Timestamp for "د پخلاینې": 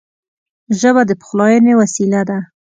1.09-1.73